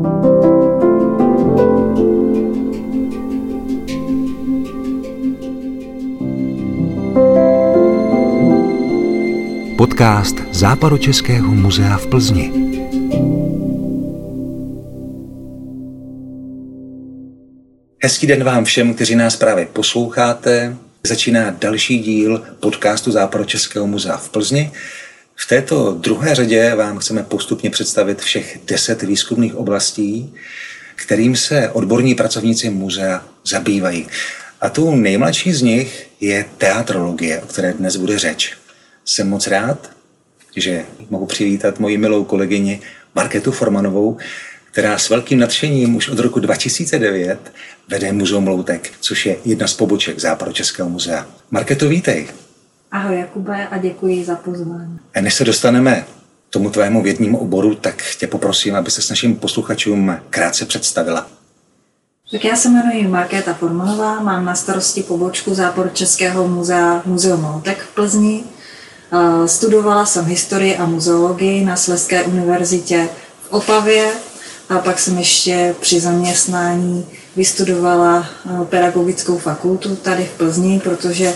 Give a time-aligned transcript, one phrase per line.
[0.00, 0.12] Podcast
[10.52, 12.52] Západočeského muzea v Plzni.
[18.02, 20.76] Hezký den vám všem, kteří nás právě posloucháte.
[21.06, 24.72] Začíná další díl podcastu Západočeského muzea v Plzni.
[25.40, 30.34] V této druhé řadě vám chceme postupně představit všech deset výzkumných oblastí,
[30.94, 34.06] kterým se odborní pracovníci muzea zabývají.
[34.60, 38.56] A tou nejmladší z nich je teatrologie, o které dnes bude řeč.
[39.04, 39.90] Jsem moc rád,
[40.56, 42.80] že mohu přivítat moji milou kolegyni
[43.14, 44.18] Marketu Formanovou,
[44.72, 47.52] která s velkým nadšením už od roku 2009
[47.88, 51.26] vede Muzeum Loutek, což je jedna z poboček Západočeského muzea.
[51.50, 52.28] Marketo, vítej.
[52.92, 54.98] Ahoj Jakube a děkuji za pozvání.
[55.14, 56.04] A než se dostaneme
[56.50, 61.26] tomu tvému vědnímu oboru, tak tě poprosím, aby se s našim posluchačům krátce představila.
[62.32, 67.94] Tak já se jmenuji Markéta Formanová, mám na starosti pobočku Západočeského muzea Muzeum Loutek v
[67.94, 68.44] Plzni.
[69.46, 73.08] Studovala jsem historii a muzeologii na Sleské univerzitě
[73.42, 74.12] v Opavě
[74.68, 77.06] a pak jsem ještě při zaměstnání
[77.36, 78.26] vystudovala
[78.68, 81.34] pedagogickou fakultu tady v Plzni, protože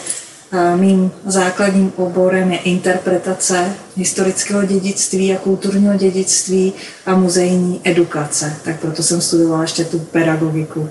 [0.77, 6.73] mým základním oborem je interpretace historického dědictví a kulturního dědictví
[7.07, 8.57] a muzejní edukace.
[8.65, 10.91] Tak proto jsem studovala ještě tu pedagogiku.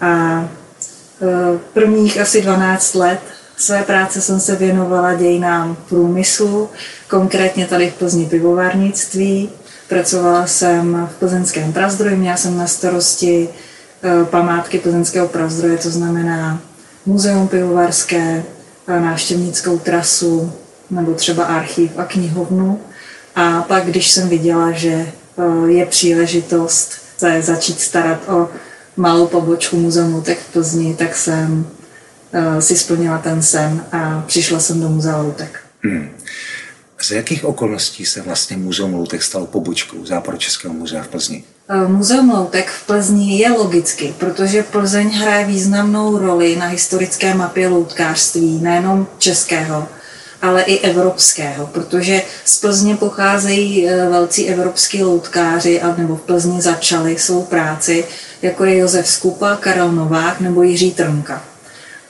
[0.00, 0.48] A e,
[1.72, 3.20] prvních asi 12 let
[3.56, 6.68] své práce jsem se věnovala dějinám průmyslu,
[7.10, 9.50] konkrétně tady v Plzni pivovárnictví.
[9.88, 13.48] Pracovala jsem v plzeňském prazdroji, měla jsem na starosti
[14.02, 16.60] e, památky plzeňského prazdroje, to znamená
[17.06, 18.42] muzeum pivovarské,
[18.88, 20.52] návštěvnickou trasu
[20.90, 22.80] nebo třeba archiv a knihovnu.
[23.34, 25.12] A pak, když jsem viděla, že e,
[25.66, 28.48] je příležitost se začít starat o
[28.96, 31.66] malou pobočku muzeumu tak v Plzni, tak jsem
[32.32, 35.60] Eh, si splnila ten sen a přišla jsem do Muzea Loutek.
[35.82, 36.10] Hmm.
[37.02, 41.44] Z jakých okolností se vlastně Muzeum Loutek stalo pobočkou Západočeského muzea v Plzni?
[41.86, 48.58] Muzeum Loutek v Plzni je logicky, protože Plzeň hraje významnou roli na historické mapě loutkářství,
[48.62, 49.88] nejenom českého,
[50.42, 56.62] ale i evropského, protože z Plzně pocházejí eh, velcí evropští loutkáři a nebo v Plzni
[56.62, 58.04] začali svou práci,
[58.42, 61.51] jako je Josef Skupa, Karel Novák nebo Jiří Trnka.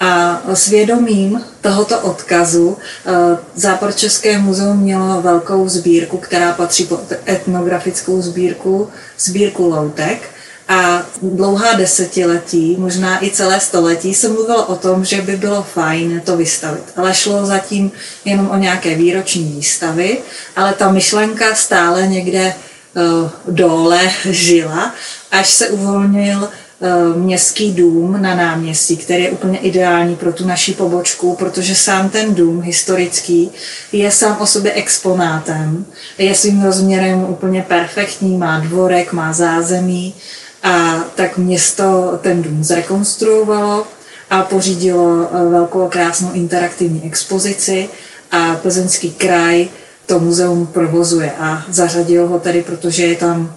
[0.03, 3.13] A svědomím tohoto odkazu eh,
[3.55, 10.31] Západ České muzeum mělo velkou sbírku, která patří pod etnografickou sbírku, sbírku loutek.
[10.69, 16.23] A dlouhá desetiletí, možná i celé století, se mluvilo o tom, že by bylo fajn
[16.25, 16.85] to vystavit.
[16.97, 17.93] Ale šlo zatím
[18.25, 20.19] jenom o nějaké výroční výstavy,
[20.57, 24.95] ale ta myšlenka stále někde uh, dole žila,
[25.31, 26.72] až se uvolnil Eh,
[27.17, 32.35] městský dům na náměstí, který je úplně ideální pro tu naši pobočku, protože sám ten
[32.35, 33.51] dům historický
[33.93, 35.87] je sám o sobě exponátem,
[36.19, 40.15] je svým rozměrem úplně perfektní, má dvorek, má zázemí
[40.63, 43.87] a tak město ten dům zrekonstruovalo
[44.31, 47.89] a pořídilo eh, velkou krásnou interaktivní expozici
[48.31, 49.69] a plzeňský kraj
[50.07, 53.55] to muzeum provozuje a zařadil ho tedy, protože je tam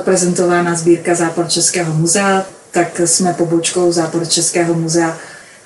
[0.00, 3.92] prezentována sbírka Západ Českého muzea, tak jsme pobočkou
[4.28, 5.16] Českého muzea.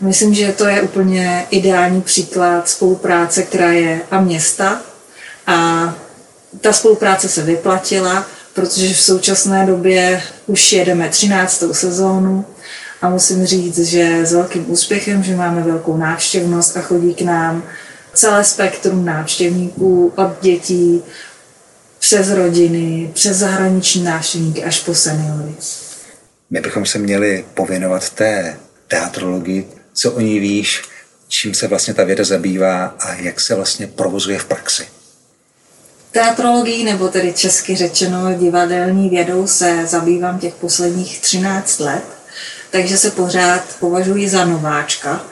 [0.00, 4.82] Myslím, že to je úplně ideální příklad spolupráce kraje a města.
[5.46, 5.94] A
[6.60, 11.64] ta spolupráce se vyplatila, protože v současné době už jedeme 13.
[11.72, 12.44] sezónu
[13.02, 17.62] a musím říct, že s velkým úspěchem, že máme velkou návštěvnost a chodí k nám
[18.14, 21.02] celé spektrum návštěvníků od dětí
[21.98, 25.54] přes rodiny, přes zahraniční návštěvníky až po seniory.
[26.52, 28.56] My bychom se měli pověnovat té
[28.88, 30.82] teatrologii, co o ní víš,
[31.28, 34.86] čím se vlastně ta věda zabývá a jak se vlastně provozuje v praxi.
[36.10, 42.04] Teatrologií, nebo tedy česky řečeno divadelní vědou, se zabývám těch posledních 13 let,
[42.70, 45.24] takže se pořád považuji za nováčka,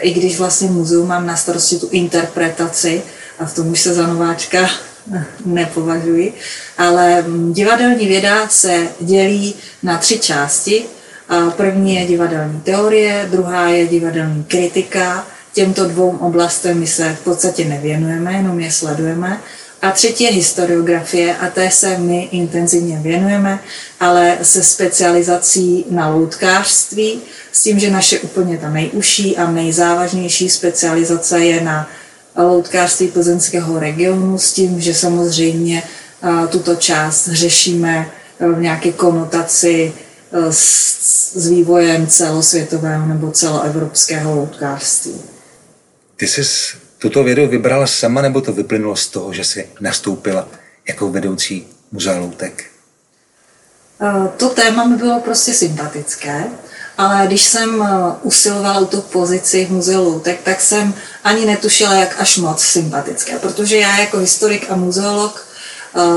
[0.00, 3.02] i když vlastně muzeum mám na starosti tu interpretaci
[3.38, 4.70] a v tom už se za nováčka
[5.44, 6.32] nepovažuji,
[6.78, 10.84] ale divadelní věda se dělí na tři části.
[11.56, 15.26] První je divadelní teorie, druhá je divadelní kritika.
[15.52, 19.40] Těmto dvou oblastem my se v podstatě nevěnujeme, jenom je sledujeme.
[19.82, 23.58] A třetí je historiografie a té se my intenzivně věnujeme,
[24.00, 27.20] ale se specializací na loutkářství,
[27.52, 31.88] s tím, že naše úplně ta nejužší a nejzávažnější specializace je na
[32.36, 35.82] loutkářství plzeňského regionu s tím, že samozřejmě
[36.50, 38.10] tuto část řešíme
[38.40, 39.92] v nějaké konotaci
[40.50, 45.14] s, s vývojem celosvětového nebo celoevropského loutkářství.
[46.16, 46.42] Ty jsi
[46.98, 50.48] tuto vědu vybrala sama, nebo to vyplynulo z toho, že jsi nastoupila
[50.88, 52.64] jako vedoucí muzea loutek?
[54.36, 56.44] To téma mi bylo prostě sympatické,
[56.98, 57.88] ale když jsem
[58.22, 60.94] usilovala o tu pozici v muzeu loutek, tak jsem
[61.24, 65.46] ani netušila, jak až moc sympatické, protože já jako historik a muzeolog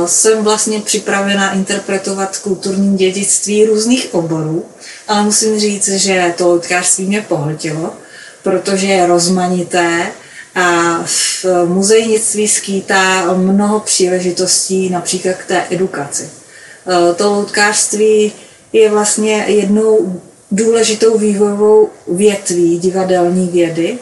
[0.05, 4.65] jsem vlastně připravena interpretovat kulturní dědictví různých oborů,
[5.07, 7.93] ale musím říct, že to loutkářství mě pohltilo,
[8.43, 10.07] protože je rozmanité
[10.55, 16.29] a v muzejnictví skýtá mnoho příležitostí například k té edukaci.
[17.15, 18.31] To loutkářství
[18.73, 23.99] je vlastně jednou důležitou vývojovou větví divadelní vědy,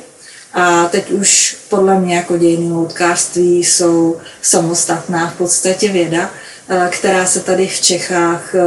[0.54, 6.30] a teď už podle mě jako dějiny loutkářství jsou samostatná v podstatě věda,
[6.70, 8.62] eh, která se tady v Čechách eh,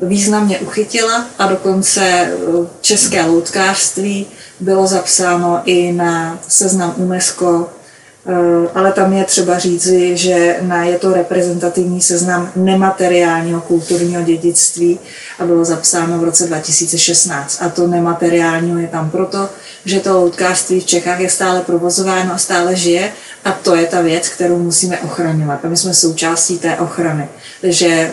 [0.00, 1.26] významně uchytila.
[1.38, 2.32] A dokonce eh,
[2.80, 4.26] české loutkářství
[4.60, 7.70] bylo zapsáno i na seznam UNESCO
[8.74, 14.98] ale tam je třeba říci, že na, je to reprezentativní seznam nemateriálního kulturního dědictví
[15.38, 17.62] a bylo zapsáno v roce 2016.
[17.62, 19.48] A to nemateriálního je tam proto,
[19.84, 23.12] že to loutkářství v Čechách je stále provozováno a stále žije
[23.44, 25.64] a to je ta věc, kterou musíme ochraňovat.
[25.64, 27.28] A my jsme součástí té ochrany.
[27.60, 28.12] Takže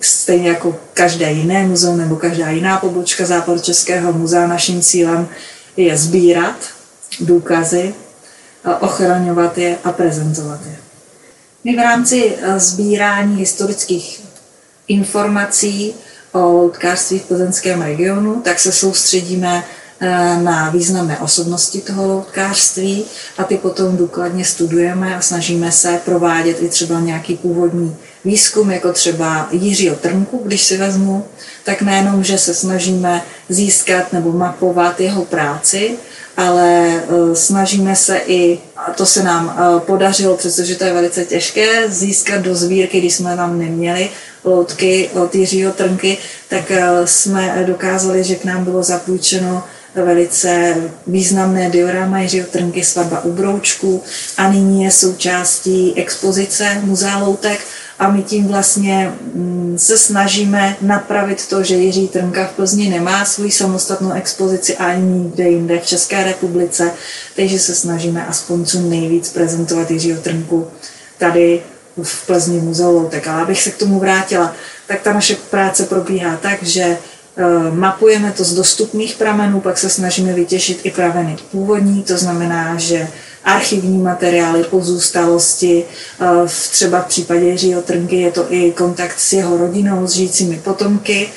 [0.00, 3.24] stejně jako každé jiné muzeum nebo každá jiná pobočka
[3.60, 5.28] Českého muzea, naším cílem
[5.76, 6.56] je sbírat
[7.20, 7.94] důkazy,
[8.80, 10.76] ochraňovat je a prezentovat je.
[11.64, 14.20] My v rámci eh, sbírání historických
[14.88, 15.94] informací
[16.32, 19.64] o loutkářství v plzeňském regionu, tak se soustředíme
[20.00, 20.08] eh,
[20.42, 23.04] na významné osobnosti toho loutkářství
[23.38, 28.92] a ty potom důkladně studujeme a snažíme se provádět i třeba nějaký původní výzkum, jako
[28.92, 31.24] třeba Jiřího Trnku, když si vezmu,
[31.64, 35.96] tak nejenom, že se snažíme získat nebo mapovat jeho práci,
[36.36, 41.24] ale eh, snažíme se i, a to se nám eh, podařilo, přestože to je velice
[41.24, 44.10] těžké, získat do sbírky, když jsme tam neměli
[44.44, 46.18] loutky od Jiřího Trnky,
[46.48, 49.64] tak eh, jsme dokázali, že k nám bylo zapůjčeno
[49.94, 50.76] velice
[51.06, 54.02] významné diorama Jiřího Trnky Svatba u Broučku.
[54.36, 57.60] A nyní je součástí expozice Muzea loutek
[58.02, 63.24] a my tím vlastně mm, se snažíme napravit to, že Jiří Trnka v Plzni nemá
[63.24, 66.92] svůj samostatnou expozici ani nikde jinde v České republice,
[67.36, 70.68] takže se snažíme aspoň co nejvíc prezentovat Jiřího Trnku
[71.18, 71.62] tady
[72.02, 73.28] v Plzni muzeu Loutek.
[73.28, 74.54] Ale abych se k tomu vrátila,
[74.86, 76.98] tak ta naše práce probíhá tak, že e,
[77.70, 83.08] mapujeme to z dostupných pramenů, pak se snažíme vytěšit i prameny původní, to znamená, že
[83.44, 85.84] archivní materiály, pozůstalosti.
[86.20, 90.12] Eh, v třeba v případě Jiřího Trnky je to i kontakt s jeho rodinou, s
[90.12, 91.28] žijícími potomky.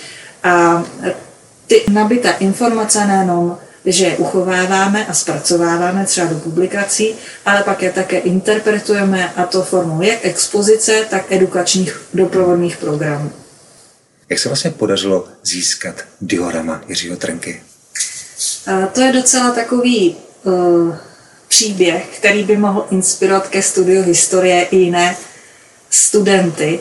[0.44, 0.84] A
[1.68, 7.16] ty nabité informace nejenom že je uchováváme a zpracováváme třeba do publikací,
[7.46, 13.32] ale pak je také interpretujeme a to formou jak expozice, tak edukačních doprovodných programů.
[14.30, 17.64] Jak se vlastně podařilo získat diorama Jiřího Trnky?
[18.68, 20.96] A to je docela takový uh,
[21.56, 25.18] příběh, který by mohl inspirovat ke studiu historie i jiné
[25.90, 26.80] studenty,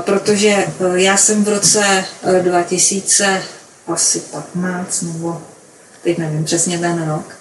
[0.00, 2.04] protože e, já jsem v roce
[2.42, 5.42] 2015 e, nebo
[6.02, 7.36] teď nevím přesně ten rok,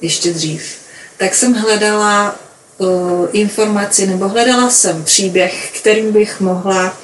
[0.00, 0.76] ještě dřív,
[1.16, 2.36] tak jsem hledala
[3.32, 6.96] informaci nebo hledala jsem příběh, kterým bych mohla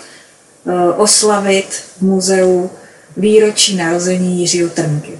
[0.96, 2.70] oslavit v muzeu
[3.16, 5.18] výročí narození Jiřího Trnky.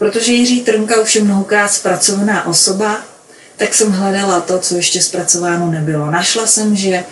[0.00, 3.00] Protože Jiří Trnka už je mnohokrát zpracovaná osoba,
[3.56, 6.10] tak jsem hledala to, co ještě zpracováno nebylo.
[6.10, 7.04] Našla jsem, že e,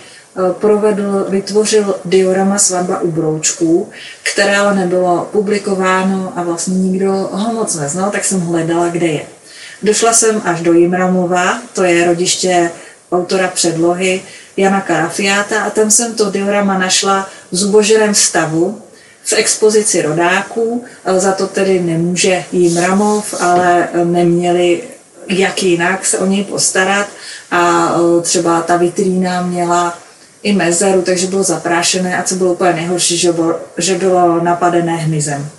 [0.53, 3.91] provedl, vytvořil diorama svatba u broučků,
[4.23, 9.27] které ale nebylo publikováno a vlastně nikdo ho moc neznal, tak jsem hledala, kde je.
[9.83, 12.71] Došla jsem až do Jimramova, to je rodiště
[13.13, 14.23] autora předlohy
[14.57, 18.83] Jana Karafiáta a tam jsem to diorama našla v zuboženém stavu,
[19.29, 20.85] v expozici rodáků,
[21.17, 24.83] za to tedy nemůže jim Ramov, ale neměli
[25.29, 27.07] jak jinak se o něj postarat.
[27.51, 29.99] A e, třeba ta vitrína měla
[30.43, 34.97] i mezeru, takže bylo zaprášené a co bylo úplně nejhorší, že bylo, že bylo napadené
[34.97, 35.51] hmyzem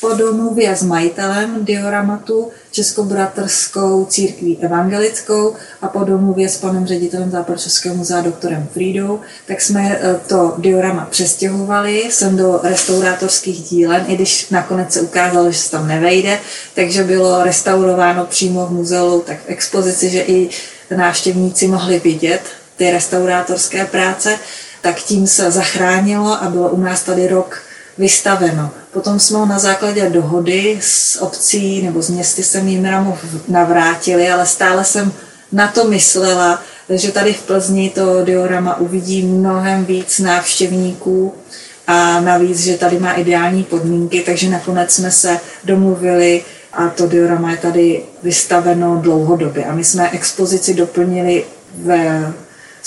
[0.00, 7.94] po domluvě s majitelem dioramatu Českobratrskou církví evangelickou a po domluvě s panem ředitelem Západočeského
[7.94, 14.50] muzea doktorem Frídou, tak jsme eh, to diorama přestěhovali sem do restaurátorských dílen, i když
[14.50, 16.38] nakonec se ukázalo, že se tam nevejde,
[16.74, 20.50] takže bylo restaurováno přímo v muzeu, tak v expozici, že i
[20.96, 22.40] návštěvníci mohli vidět
[22.76, 24.38] ty restaurátorské práce.
[24.80, 27.62] Tak tím se zachránilo a bylo u nás tady rok
[27.98, 28.70] vystaveno.
[28.98, 32.88] Potom jsme ho na základě dohody s obcí nebo s městy jsem jim
[33.48, 35.12] navrátili, ale stále jsem
[35.52, 41.34] na to myslela, že tady v Plzni to diorama uvidí mnohem víc návštěvníků
[41.86, 47.50] a navíc, že tady má ideální podmínky, takže nakonec jsme se domluvili a to diorama
[47.50, 49.64] je tady vystaveno dlouhodobě.
[49.64, 52.32] A my jsme expozici doplnili ve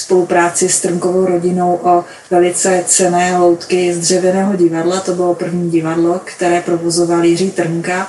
[0.01, 4.99] spolupráci s Trnkovou rodinou o velice cené loutky z dřevěného divadla.
[4.99, 8.07] To bylo první divadlo, které provozoval Jiří Trnka.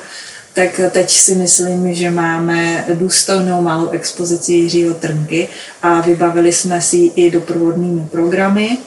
[0.54, 5.49] Tak teď si myslím, že máme důstojnou malou expozici Jiřího Trnky
[5.82, 8.78] a vybavili jsme si ji i doprovodnými programy,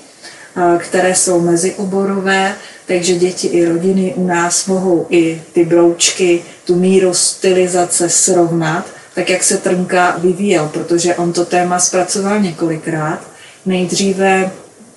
[0.77, 2.55] které jsou mezioborové,
[2.88, 8.85] takže děti i rodiny u nás mohou i ty broučky, tu míru stylizace srovnat
[9.15, 13.19] tak jak se Trnka vyvíjel, protože on to téma zpracoval několikrát.
[13.65, 14.51] Nejdříve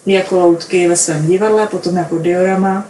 [0.06, 2.86] jako loutky ve svém divadle, potom jako diorama,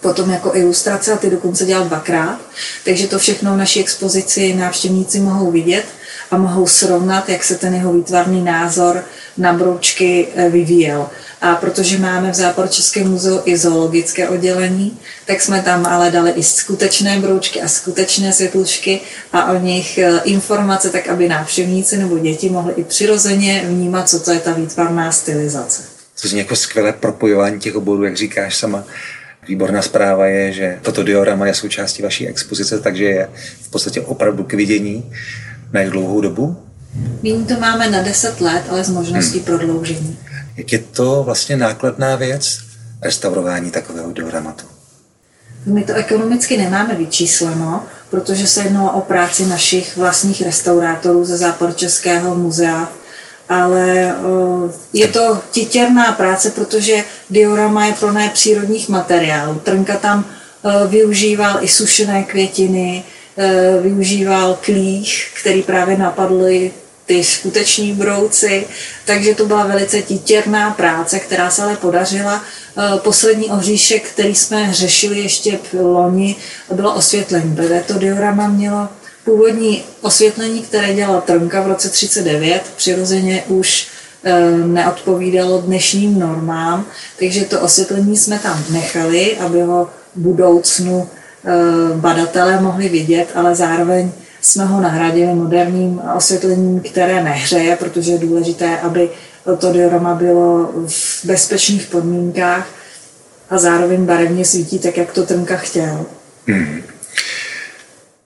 [0.00, 2.38] potom jako ilustrace a ty dokonce dělal dvakrát.
[2.84, 5.84] Takže to všechno v naší expozici návštěvníci mohou vidět
[6.30, 9.04] a mohou srovnat, jak se ten jeho výtvarný názor
[9.38, 11.08] na broučky eh, vyvíjel.
[11.44, 16.42] A protože máme v Západočeském muzeu i zoologické oddělení, tak jsme tam ale dali i
[16.42, 19.00] skutečné broučky a skutečné světlušky
[19.32, 24.20] a o nich eh, informace, tak aby návštěvníci nebo děti mohli i přirozeně vnímat, co
[24.20, 25.82] to je ta výtvarná stylizace.
[26.16, 28.84] Což je jako skvělé propojování těch oborů, jak říkáš sama.
[29.48, 33.28] Výborná zpráva je, že toto diorama je součástí vaší expozice, takže je
[33.62, 35.12] v podstatě opravdu k vidění
[35.72, 36.56] na dlouhou dobu?
[37.22, 39.44] Nyní to máme na 10 let, ale s možností hmm.
[39.44, 40.18] prodloužení.
[40.56, 42.58] Jak je to vlastně nákladná věc,
[43.02, 44.66] restaurování takového dioramatu?
[45.66, 52.34] My to ekonomicky nemáme vyčísleno, protože se jednalo o práci našich vlastních restaurátorů ze Západočeského
[52.34, 52.92] muzea,
[53.48, 54.14] ale
[54.92, 59.54] je to titěrná práce, protože diorama je plné přírodních materiálů.
[59.54, 60.24] Trnka tam
[60.88, 63.04] využíval i sušené květiny,
[63.82, 66.72] využíval klích, který právě napadly
[67.06, 68.66] ty skuteční brouci,
[69.04, 72.44] takže to byla velice titěrná práce, která se ale podařila.
[72.78, 76.36] Eh, poslední ohříšek, který jsme řešili ještě v loni,
[76.72, 77.56] bylo osvětlení.
[77.86, 78.88] To diorama mělo
[79.24, 83.86] původní osvětlení, které dělala Trnka v roce 39, přirozeně už
[84.24, 86.86] eh, neodpovídalo dnešním normám,
[87.18, 91.08] takže to osvětlení jsme tam nechali, aby ho v budoucnu
[91.44, 91.50] eh,
[91.96, 94.12] badatelé mohli vidět, ale zároveň
[94.44, 99.10] jsme ho nahradili moderním osvětlením, které nehřeje, protože je důležité, aby
[99.58, 102.68] to diorama bylo v bezpečných podmínkách
[103.50, 106.06] a zároveň barevně svítí tak, jak to Trnka chtěl.
[106.46, 106.82] Hmm.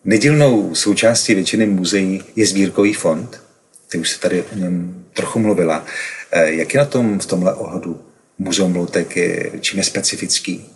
[0.04, 3.40] Nedílnou součástí většiny muzeí je sbírkový fond.
[3.88, 5.84] Ty už se tady o něm trochu mluvila.
[6.32, 8.00] Eh, jak je na tom v tomhle ohledu
[8.38, 9.14] muzeum Loutek,
[9.60, 10.66] čím je specifický?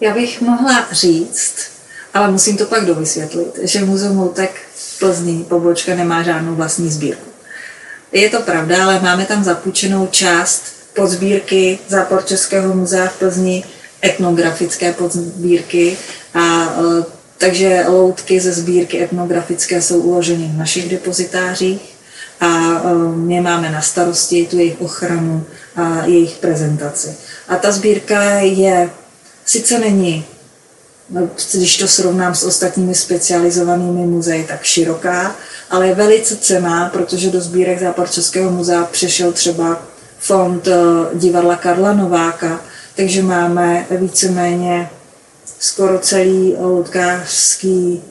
[0.00, 1.77] Já bych mohla říct,
[2.14, 7.28] ale musím to pak dovysvětlit, že Muzeum Loutek v Plzni pobočka nemá žádnou vlastní sbírku.
[8.12, 10.62] Je to pravda, ale máme tam zapůjčenou část
[10.94, 13.64] podzbírky Zápor Českého muzea v Plzni,
[14.04, 15.96] etnografické podzbírky
[16.34, 17.04] a e,
[17.38, 21.94] takže loutky ze sbírky etnografické jsou uloženy v našich depozitářích
[22.40, 25.44] a e, my máme na starosti tu jejich ochranu
[25.76, 27.16] a jejich prezentaci.
[27.48, 28.90] A ta sbírka je,
[29.44, 30.24] sice není
[31.52, 35.36] když to srovnám s ostatními specializovanými muzeji, tak široká,
[35.70, 39.82] ale je velice cená, protože do sbírek Západčeského muzea přešel třeba
[40.18, 40.74] fond eh,
[41.14, 42.60] divadla Karla Nováka,
[42.96, 44.90] takže máme víceméně
[45.58, 48.02] skoro celý loutkářský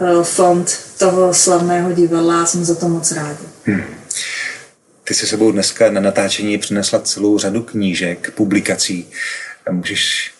[0.00, 3.44] eh, fond toho slavného divadla a jsem za to moc rádi.
[3.64, 3.82] Hmm.
[5.04, 9.08] Ty si sebou dneska na natáčení přinesla celou řadu knížek, publikací.
[9.70, 10.32] Můžeš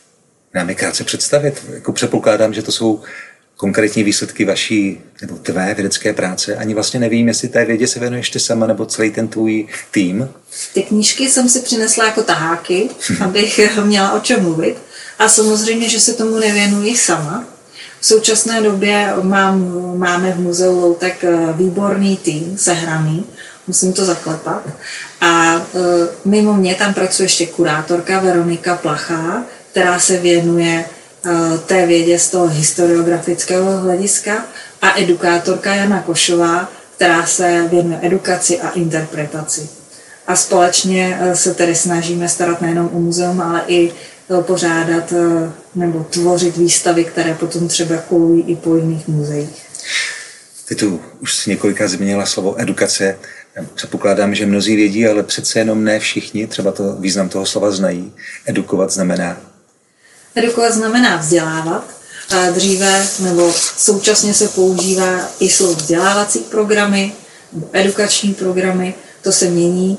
[0.54, 1.64] nám je krátce představit.
[1.74, 3.00] Jako předpokládám, že to jsou
[3.56, 6.56] konkrétní výsledky vaší nebo tvé vědecké práce.
[6.56, 10.28] Ani vlastně nevím, jestli té vědě se věnuješ ty sama nebo celý ten tvůj tým.
[10.74, 12.90] Ty knížky jsem si přinesla jako taháky,
[13.24, 14.76] abych měla o čem mluvit.
[15.18, 17.44] A samozřejmě, že se tomu nevěnuji sama.
[18.00, 23.26] V současné době mám, máme v muzeu Loutek eh, výborný tým, sehraný,
[23.66, 24.62] musím to zaklepat.
[25.20, 25.60] A e,
[26.24, 29.44] mimo mě tam pracuje ještě kurátorka Veronika Plachá,
[29.78, 34.46] která se věnuje eh, té vědě z toho historiografického hlediska
[34.82, 39.68] a edukátorka Jana Košová, která se věnuje edukaci a interpretaci.
[40.26, 45.14] A společně eh, se tedy snažíme starat nejenom o muzeum, ale i eh, pořádat
[45.74, 49.66] nebo tvořit výstavy, které potom třeba kolují i po jiných muzeích.
[50.68, 53.18] Ty tu už několikrát zmínila slovo edukace.
[53.74, 58.12] Předpokládám, že mnozí vědí, ale přece jenom ne všichni, třeba to význam toho slova znají.
[58.46, 59.47] Edukovat znamená?
[60.34, 61.84] Edukovat znamená vzdělávat.
[62.30, 67.12] A dříve nebo současně se používá i slovo vzdělávací programy,
[67.72, 69.98] edukační programy, to se mění,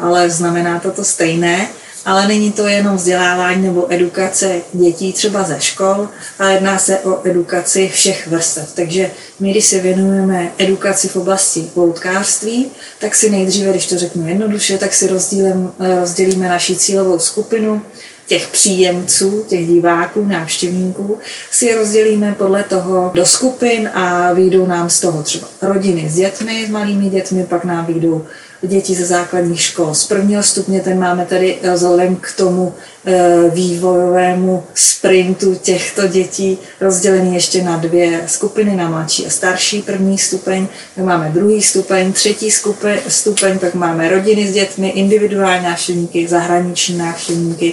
[0.00, 1.68] ale znamená to to stejné.
[2.04, 7.28] Ale není to jenom vzdělávání nebo edukace dětí třeba ze škol, ale jedná se o
[7.28, 8.72] edukaci všech vrstev.
[8.74, 9.10] Takže
[9.40, 14.78] my, když se věnujeme edukaci v oblasti loutkářství, tak si nejdříve, když to řeknu jednoduše,
[14.78, 17.82] tak si rozdělím, rozdělíme naši cílovou skupinu
[18.26, 21.18] těch příjemců, těch diváků, návštěvníků,
[21.50, 26.66] si rozdělíme podle toho do skupin a vyjdou nám z toho třeba rodiny s dětmi,
[26.66, 28.24] s malými dětmi, pak nám vyjdou
[28.66, 29.94] děti ze základních škol.
[29.94, 32.74] Z prvního stupně ten máme tady vzhledem k tomu
[33.06, 40.18] eh, vývojovému sprintu těchto dětí rozdělený ještě na dvě skupiny, na mladší a starší první
[40.18, 46.28] stupeň, pak máme druhý stupeň, třetí stupeň, stupeň pak máme rodiny s dětmi, individuální návštěvníky,
[46.28, 47.72] zahraniční návštěvníky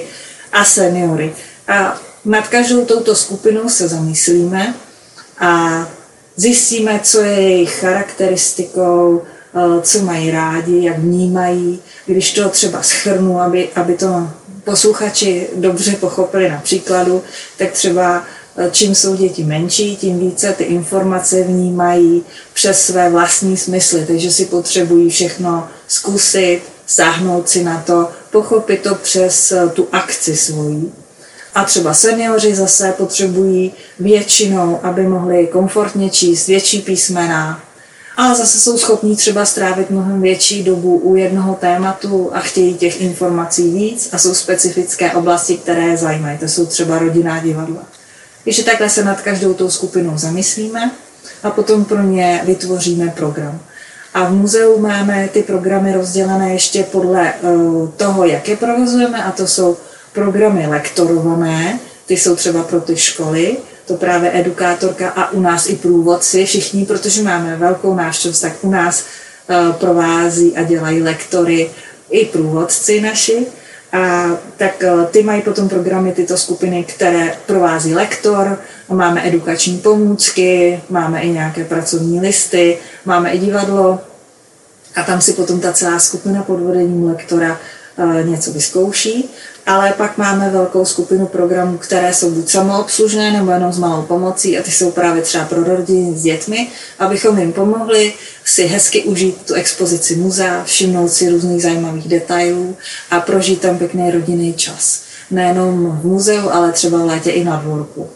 [0.51, 1.34] a seniory.
[1.67, 4.74] A nad každou touto skupinou se zamyslíme
[5.39, 5.88] a
[6.36, 9.22] zjistíme, co je jejich charakteristikou,
[9.55, 11.79] Eh, co mají rádi, jak vnímají.
[12.05, 14.29] Když to třeba schrnu, aby, aby to
[14.63, 17.24] posluchači dobře pochopili na příkladu,
[17.58, 18.24] tak třeba
[18.58, 24.31] eh, čím jsou děti menší, tím více ty informace vnímají přes své vlastní smysly, takže
[24.31, 30.94] si potřebují všechno zkusit, sáhnout si na to, pochopit to přes eh, tu akci svojí.
[31.56, 37.64] A třeba seniori zase potřebují většinou, aby mohli komfortně číst větší písmena,
[38.18, 43.02] a zase jsou schopní třeba strávit mnohem větší dobu u jednoho tématu a chtějí těch
[43.02, 46.38] informací víc a jsou specifické oblasti, které je zajímají.
[46.38, 47.84] To jsou třeba rodinná divadla.
[48.44, 50.92] Takže takhle se nad každou tou skupinou zamyslíme
[51.44, 53.60] a potom pro ně vytvoříme program.
[54.13, 57.38] A v muzeu máme ty programy rozdělené ještě podle eh,
[57.98, 59.77] toho, jak je provozujeme, a to jsou
[60.13, 65.76] programy lektorované, ty jsou třeba pro ty školy, to právě edukátorka a u nás i
[65.76, 69.06] průvodci, všichni, protože máme velkou návštěvnost, tak u nás
[69.50, 71.69] uh, provází a dělají lektory
[72.10, 73.45] i průvodci naši.
[73.91, 74.26] A
[74.58, 78.60] tak uh, ty mají potom programy, tyto skupiny, které provází lektor,
[78.95, 83.99] máme edukační pomůcky, máme i nějaké pracovní listy, máme i divadlo
[84.95, 87.60] a tam si potom ta celá skupina pod vedením lektora
[87.97, 89.30] uh, něco vyzkouší
[89.65, 94.58] ale pak máme velkou skupinu programů, které jsou buď samoobslužné nebo jenom s malou pomocí
[94.58, 96.67] a ty jsou právě třeba pro rodiny s dětmi,
[96.99, 98.13] abychom jim pomohli
[98.45, 102.77] si hezky užít tu expozici muzea, všimnout si různých zajímavých detailů
[103.12, 105.04] a prožít tam pěkný rodinný čas.
[105.32, 108.10] Nejenom v muzeu, ale třeba v létě i na dvorku.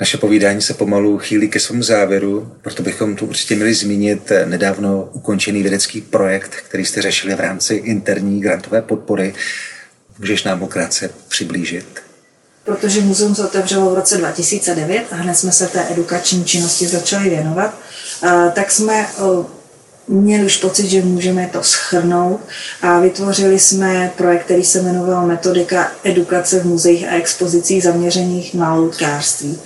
[0.00, 5.08] Naše povídání se pomalu chýlí ke svému závěru, proto bychom tu určitě měli zmínit nedávno
[5.12, 9.34] ukončený vědecký projekt, který jste řešili v rámci interní grantové podpory
[10.18, 12.02] Můžeš nám ho krátce přiblížit?
[12.64, 17.30] Protože muzeum se otevřelo v roce 2009 a hned jsme se té edukační činnosti začali
[17.30, 17.78] věnovat,
[18.54, 19.06] tak jsme
[20.08, 22.40] měli už pocit, že můžeme to schrnout
[22.82, 28.74] a vytvořili jsme projekt, který se jmenoval Metodika edukace v muzeích a expozicích zaměřených na
[28.74, 29.58] loutkářství.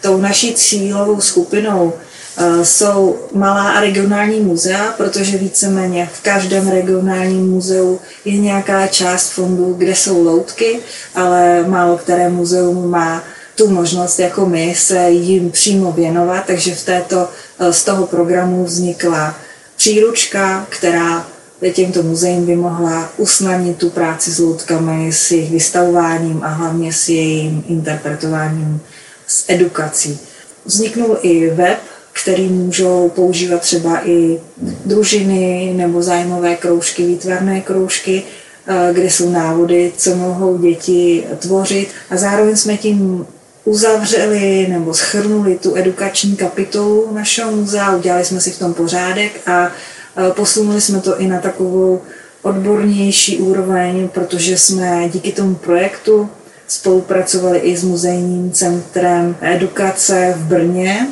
[0.00, 1.92] Tou naší cílovou skupinou
[2.36, 9.30] Eh, jsou malá a regionální muzea, protože víceméně v každém regionálním muzeu je nějaká část
[9.30, 10.80] fondu, kde jsou loutky,
[11.14, 13.22] ale málo které muzeum má
[13.54, 17.28] tu možnost, jako my, se jim přímo věnovat, takže v této,
[17.58, 19.34] eh, z toho programu vznikla
[19.82, 21.26] příručka, která
[21.72, 27.08] těmto muzeím by mohla usnadnit tu práci s loutkami, s jejich vystavováním a hlavně s
[27.08, 28.80] jejím interpretováním
[29.26, 30.18] s edukací.
[30.64, 31.78] Vzniknul i web,
[32.12, 34.40] který můžou používat třeba i
[34.84, 38.22] družiny nebo zájmové kroužky, výtvarné kroužky,
[38.66, 41.88] eh, kde jsou návody, co mohou děti tvořit.
[42.10, 43.26] A zároveň jsme tím
[43.64, 49.66] uzavřeli nebo schrnuli tu edukační kapitolu našeho muzea, udělali jsme si v tom pořádek a
[49.66, 52.02] eh, posunuli jsme to i na takovou
[52.42, 56.30] odbornější úroveň, protože jsme díky tomu projektu
[56.68, 61.08] spolupracovali i s muzejním centrem edukace v Brně,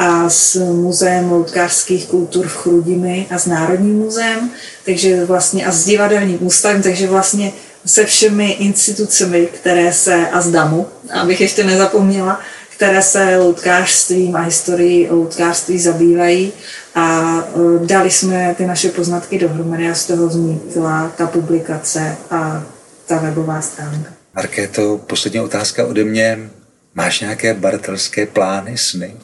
[0.00, 4.50] a s Muzeem loutkářských kultur v Chrudimi a s Národním muzeem,
[4.84, 7.52] takže vlastně a s divadelním ústavem, takže vlastně
[7.86, 12.40] se všemi institucemi, které se, a z DAMu, abych ještě nezapomněla,
[12.74, 16.52] které se loutkářstvím a historií loutkářství zabývají
[16.94, 17.38] a
[17.82, 22.64] e, dali jsme ty naše poznatky dohromady a z toho vznikla ta publikace a
[23.06, 24.10] ta webová stránka.
[24.34, 26.50] Markéto, poslední otázka ode mě.
[26.94, 29.16] Máš nějaké bartelské plány, sny?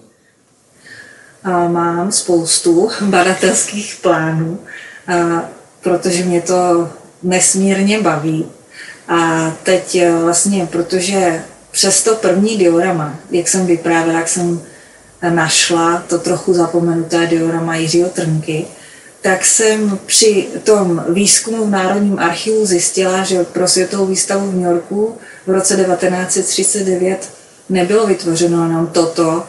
[1.46, 4.58] a mám spoustu badatelských plánů,
[5.08, 5.44] a
[5.82, 6.90] protože mě to
[7.22, 8.46] nesmírně baví.
[9.08, 14.62] A teď eh, vlastně, protože přes to první diorama, jak jsem vyprávěla, jak jsem
[15.30, 18.66] našla to trochu zapomenuté diorama Jiřího Trnky,
[19.22, 24.64] tak jsem při tom výzkumu v Národním archivu zjistila, že pro světovou výstavu v New
[24.64, 27.30] Yorku v roce 1939
[27.68, 29.44] nebylo vytvořeno jenom toto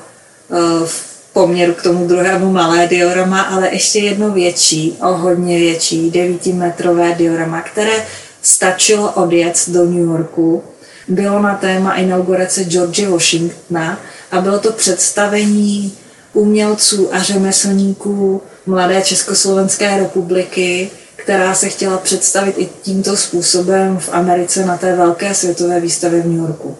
[0.52, 1.07] eh, v
[1.38, 7.62] poměru k tomu druhému malé diorama, ale ještě jedno větší, o hodně větší, devítimetrové diorama,
[7.62, 8.06] které
[8.42, 10.64] stačilo odjet do New Yorku.
[11.08, 14.00] Bylo na téma inaugurace George Washingtona
[14.32, 15.94] a bylo to představení
[16.34, 24.66] umělců a řemeslníků mladé Československé republiky, která se chtěla představit i tímto způsobem v Americe
[24.66, 26.78] na té velké světové výstavě v New Yorku.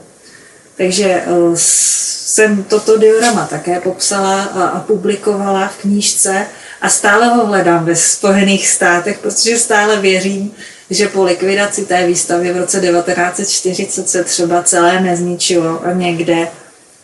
[0.78, 6.48] Takže eh, jsem toto diorama také popsala a, publikovala v knížce
[6.82, 10.52] a stále ho hledám ve Spojených státech, protože stále věřím,
[10.90, 16.48] že po likvidaci té výstavy v roce 1940 se třeba celé nezničilo a někde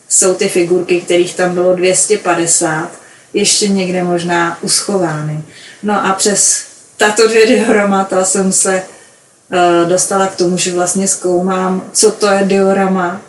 [0.09, 2.89] jsou ty figurky, kterých tam bylo 250,
[3.33, 5.43] ještě někde možná uschovány.
[5.83, 6.65] No a přes
[6.97, 12.43] tato dvě diorama jsem se uh, dostala k tomu, že vlastně zkoumám, co to je
[12.43, 13.21] diorama,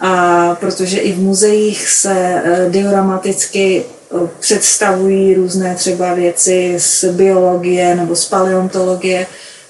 [0.00, 7.94] a protože i v muzeích se uh, dioramaticky uh, představují různé třeba věci z biologie
[7.94, 9.26] nebo z paleontologie,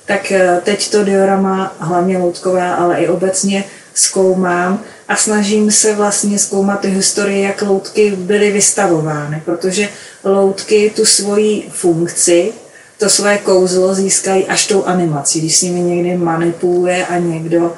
[0.06, 3.64] tak teď to diorama, hlavně loutkové, ale i obecně
[3.94, 9.88] zkoumám a snažím se vlastně zkoumat ty historii, jak loutky byly vystavovány, protože
[10.24, 12.52] loutky tu svoji funkci,
[12.98, 17.74] to své kouzlo získají až tou animací, když s nimi někdy manipuluje a někdo uh,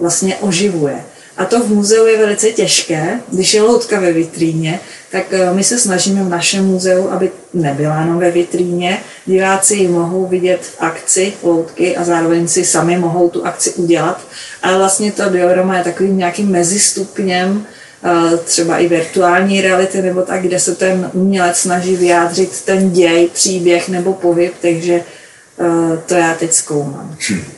[0.00, 1.04] vlastně oživuje.
[1.36, 5.64] A to v muzeu je velice těžké, když je loutka ve vitríně, tak eh, my
[5.64, 8.98] se snažíme v našem muzeu, aby nebyla jenom ve vitríně.
[9.26, 14.20] Diváci ji mohou vidět v akci loutky a zároveň si sami mohou tu akci udělat.
[14.62, 17.66] Ale vlastně to diorama je takovým nějakým mezistupněm,
[18.04, 23.28] eh, třeba i virtuální reality nebo tak, kde se ten umělec snaží vyjádřit ten děj,
[23.32, 27.16] příběh nebo pohyb, takže eh, to já teď zkoumám.
[27.30, 27.55] Hm.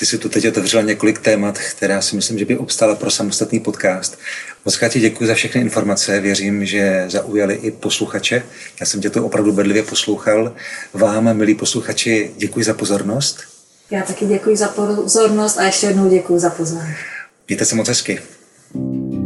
[0.00, 3.60] Ty jsi tu teď otevřela několik témat, která si myslím, že by obstála pro samostatný
[3.60, 4.18] podcast.
[4.64, 8.42] Moc ti děkuji za všechny informace, věřím, že zaujali i posluchače.
[8.80, 10.54] Já jsem tě to opravdu bedlivě poslouchal.
[10.94, 13.40] Vám, milí posluchači, děkuji za pozornost.
[13.90, 16.96] Já taky děkuji za pozornost a ještě jednou děkuji za pozornost.
[17.48, 18.20] Mějte se moc hezky.
[18.72, 19.19] thank you